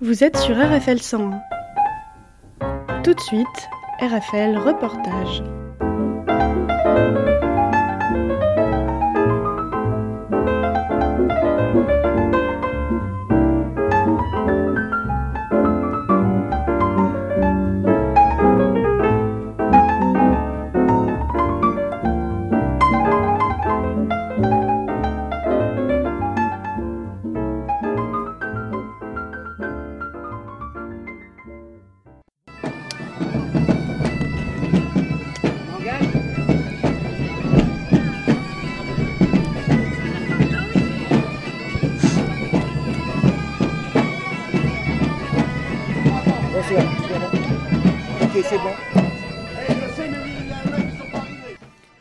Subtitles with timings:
[0.00, 1.40] Vous êtes sur RFL 101.
[3.02, 3.46] Tout de suite,
[4.00, 5.42] RFL Reportage.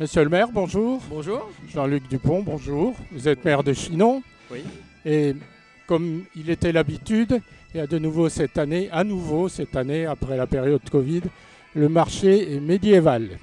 [0.00, 1.02] Monsieur le maire, bonjour.
[1.08, 1.50] Bonjour.
[1.72, 2.94] Jean-Luc Dupont, bonjour.
[3.12, 4.22] Vous êtes maire de Chinon.
[4.50, 4.64] Oui.
[5.04, 5.34] Et
[5.86, 7.40] comme il était l'habitude,
[7.74, 11.22] il y a de nouveau cette année, à nouveau cette année, après la période Covid,
[11.74, 13.38] le marché est médiéval.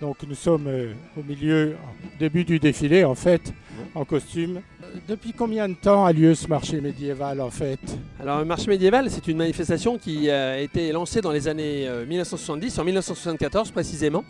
[0.00, 3.52] Donc nous sommes euh, au milieu, au début du défilé en fait,
[3.94, 4.60] en costume.
[4.88, 7.78] Euh, Depuis combien de temps a lieu ce marché médiéval en fait
[8.20, 12.04] Alors, le marché médiéval, c'est une manifestation qui a été lancée dans les années euh,
[12.06, 14.24] 1970, en 1974 précisément.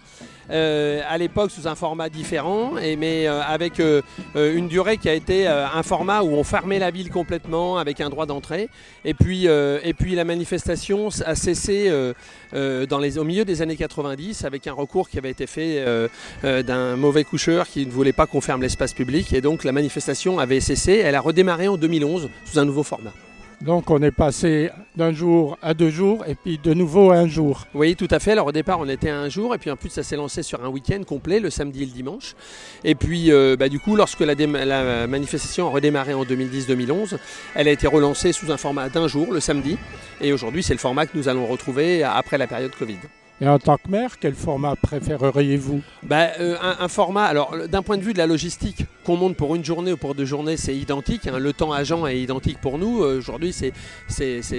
[0.50, 4.00] Euh, à l'époque sous un format différent, mais euh, avec euh,
[4.34, 7.76] euh, une durée qui a été euh, un format où on fermait la ville complètement
[7.76, 8.70] avec un droit d'entrée.
[9.04, 12.14] Et puis, euh, et puis la manifestation a cessé euh,
[12.54, 12.86] euh,
[13.18, 16.08] au milieu des années 90 avec un recours qui avait été fait euh,
[16.44, 19.34] euh, d'un mauvais coucheur qui ne voulait pas qu'on ferme l'espace public.
[19.34, 21.02] Et donc la manifestation avait cessé.
[21.04, 23.12] Elle a redémarré en 2011 sous un nouveau format.
[23.60, 27.26] Donc on est passé d'un jour à deux jours et puis de nouveau à un
[27.26, 27.66] jour.
[27.74, 28.32] Oui, tout à fait.
[28.32, 30.44] Alors au départ, on était à un jour, et puis en plus, ça s'est lancé
[30.44, 32.36] sur un week-end complet, le samedi et le dimanche.
[32.84, 37.18] Et puis, euh, bah, du coup, lorsque la, la manifestation a redémarré en 2010-2011,
[37.56, 39.76] elle a été relancée sous un format d'un jour, le samedi.
[40.20, 42.98] Et aujourd'hui, c'est le format que nous allons retrouver après la période Covid.
[43.40, 45.80] Et en tant que maire, quel format préféreriez-vous?
[46.02, 49.54] Bah, euh, un, format, alors d'un point de vue de la logistique, qu'on monte pour
[49.54, 51.28] une journée ou pour deux journées, c'est identique.
[51.28, 51.38] hein.
[51.38, 53.04] Le temps agent est identique pour nous.
[53.04, 53.72] Euh, Aujourd'hui, c'est,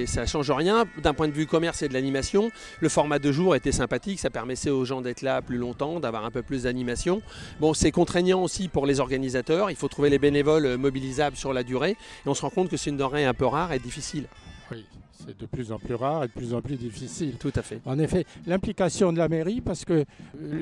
[0.06, 0.86] ça change rien.
[1.04, 4.20] D'un point de vue commerce et de l'animation, le format de jour était sympathique.
[4.20, 7.22] Ça permettait aux gens d'être là plus longtemps, d'avoir un peu plus d'animation.
[7.60, 9.70] Bon, c'est contraignant aussi pour les organisateurs.
[9.72, 11.92] Il faut trouver les bénévoles euh, mobilisables sur la durée.
[11.92, 14.26] Et on se rend compte que c'est une denrée un peu rare et difficile.
[14.72, 14.86] Oui,
[15.26, 17.34] c'est de plus en plus rare et de plus en plus difficile.
[17.40, 17.80] Tout à fait.
[17.86, 20.04] En effet, l'implication de la mairie, parce que euh,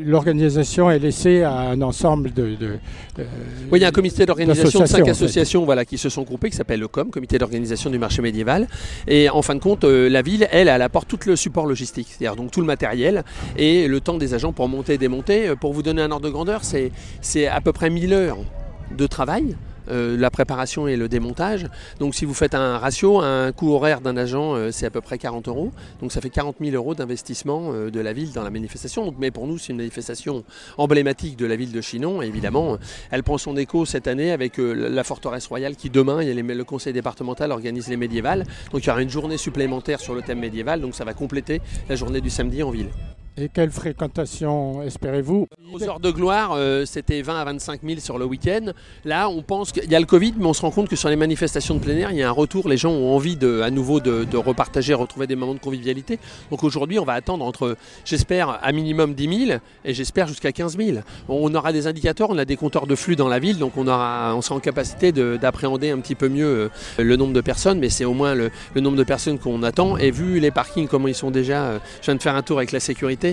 [0.03, 2.55] l'organisation est laissée à un ensemble de...
[2.55, 2.79] de-
[3.19, 3.23] euh,
[3.71, 5.11] Oui, il y a un comité d'organisation de cinq en fait.
[5.11, 8.67] associations voilà, qui se sont groupées, qui s'appelle le COM, Comité d'organisation du marché médiéval.
[9.07, 12.07] Et en fin de compte, euh, la ville, elle, elle apporte tout le support logistique,
[12.09, 13.23] c'est-à-dire donc tout le matériel
[13.57, 15.53] et le temps des agents pour monter et démonter.
[15.59, 16.91] Pour vous donner un ordre de grandeur, c'est
[17.21, 18.37] c'est à peu près 1000 heures
[18.97, 19.55] de travail.
[19.89, 21.67] Euh, la préparation et le démontage.
[21.99, 25.01] Donc si vous faites un ratio, un coût horaire d'un agent, euh, c'est à peu
[25.01, 25.71] près 40 euros.
[26.01, 29.05] Donc ça fait 40 000 euros d'investissement euh, de la ville dans la manifestation.
[29.05, 30.43] Donc, mais pour nous, c'est une manifestation
[30.77, 32.21] emblématique de la ville de Chinon.
[32.21, 32.77] Évidemment,
[33.11, 36.55] elle prend son écho cette année avec la forteresse royale qui demain, il y a
[36.55, 38.43] le conseil départemental organise les médiévales.
[38.71, 40.81] Donc il y aura une journée supplémentaire sur le thème médiéval.
[40.81, 42.89] Donc ça va compléter la journée du samedi en ville.
[43.39, 48.17] Et quelle fréquentation espérez-vous Aux heures de gloire, euh, c'était 20 à 25 000 sur
[48.17, 48.71] le week-end.
[49.05, 51.07] Là, on pense qu'il y a le Covid, mais on se rend compte que sur
[51.09, 52.67] les manifestations de plein air, il y a un retour.
[52.67, 56.17] Les gens ont envie de, à nouveau de, de repartager, retrouver des moments de convivialité.
[56.49, 60.75] Donc aujourd'hui, on va attendre entre, j'espère, à minimum 10 000 et j'espère jusqu'à 15
[60.75, 60.97] 000.
[61.29, 63.85] On aura des indicateurs, on a des compteurs de flux dans la ville, donc on,
[63.85, 67.89] sera en capacité de- d'appréhender un petit peu mieux euh, le nombre de personnes, mais
[67.89, 69.95] c'est au moins le, le nombre de personnes qu'on attend.
[69.97, 72.57] Et vu les parkings, comment ils sont déjà, euh, je viens de faire un tour
[72.57, 73.26] avec la sécurité,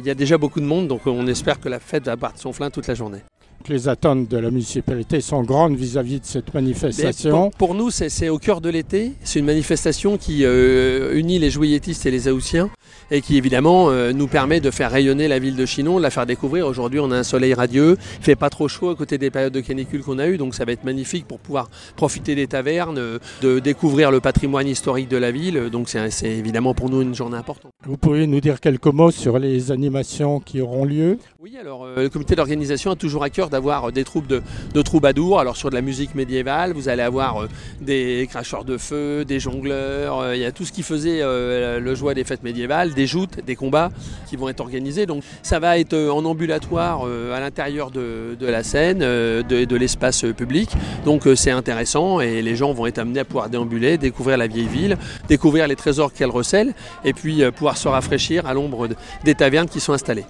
[0.00, 2.38] il y a déjà beaucoup de monde, donc on espère que la fête va battre
[2.38, 3.20] son plein toute la journée.
[3.68, 7.50] Les attentes de la municipalité sont grandes vis-à-vis de cette manifestation.
[7.50, 9.12] Pour, pour nous, c'est au cœur de l'été.
[9.22, 12.70] C'est une manifestation qui euh, unit les joyettistes et les Aoussiens
[13.10, 16.10] et qui évidemment euh, nous permet de faire rayonner la ville de Chinon, de la
[16.10, 16.66] faire découvrir.
[16.66, 19.52] Aujourd'hui, on a un soleil radieux, il fait pas trop chaud à côté des périodes
[19.52, 22.98] de canicule qu'on a eues, donc ça va être magnifique pour pouvoir profiter des tavernes,
[22.98, 25.68] euh, de découvrir le patrimoine historique de la ville.
[25.70, 27.72] Donc c'est évidemment pour nous une journée importante.
[27.86, 31.18] Vous pourriez nous dire quelques mots sur les animations qui auront lieu?
[31.40, 34.42] Oui, alors euh, le comité d'organisation a toujours à cœur d'avoir des troupes de,
[34.74, 35.40] de troubadours.
[35.40, 37.46] Alors sur de la musique médiévale, vous allez avoir
[37.80, 42.14] des cracheurs de feu, des jongleurs, il y a tout ce qui faisait le joie
[42.14, 42.77] des fêtes médiévales.
[42.86, 43.90] Des joutes, des combats
[44.28, 45.06] qui vont être organisés.
[45.06, 50.70] Donc ça va être en ambulatoire à l'intérieur de, la scène, de, de l'espace public.
[51.04, 54.68] Donc c'est intéressant et les gens vont être amenés à pouvoir déambuler, découvrir la vieille
[54.68, 54.96] ville,
[55.28, 58.88] découvrir les trésors qu'elle recèle et puis pouvoir se rafraîchir à l'ombre
[59.24, 60.24] des tavernes qui sont installées.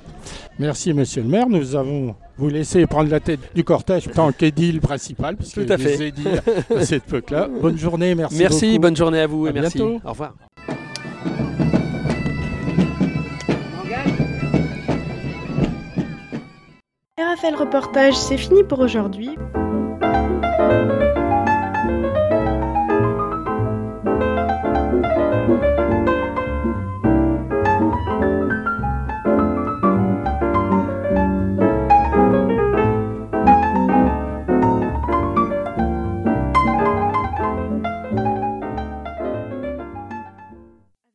[0.59, 1.49] Merci Monsieur le maire.
[1.49, 5.79] Nous avons vous laissé prendre la tête du cortège tant qu'édile principal, puisque Tout à
[5.79, 6.13] fait.
[6.77, 7.49] à cette époque-là.
[7.61, 8.39] Bonne journée, merci.
[8.39, 9.79] Merci, bonne journée à vous et merci.
[9.79, 10.01] Bientôt.
[10.05, 10.35] Au revoir.
[17.39, 19.31] RFL Reportage, c'est fini pour aujourd'hui.